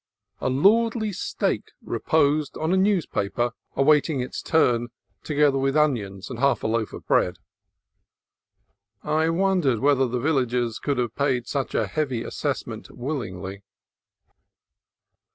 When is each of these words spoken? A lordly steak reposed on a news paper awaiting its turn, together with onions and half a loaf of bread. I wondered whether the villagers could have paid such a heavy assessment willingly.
A 0.39 0.49
lordly 0.49 1.11
steak 1.13 1.73
reposed 1.79 2.57
on 2.57 2.73
a 2.73 2.75
news 2.75 3.05
paper 3.05 3.51
awaiting 3.75 4.19
its 4.19 4.41
turn, 4.41 4.87
together 5.23 5.59
with 5.59 5.77
onions 5.77 6.27
and 6.31 6.39
half 6.39 6.63
a 6.63 6.67
loaf 6.67 6.91
of 6.91 7.05
bread. 7.05 7.37
I 9.03 9.29
wondered 9.29 9.77
whether 9.77 10.07
the 10.07 10.19
villagers 10.19 10.79
could 10.79 10.97
have 10.97 11.13
paid 11.15 11.45
such 11.45 11.75
a 11.75 11.85
heavy 11.85 12.23
assessment 12.23 12.89
willingly. 12.89 13.61